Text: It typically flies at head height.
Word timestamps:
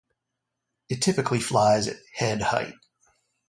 It 0.89 1.03
typically 1.03 1.39
flies 1.39 1.87
at 1.87 1.97
head 2.11 2.41
height. 2.41 2.73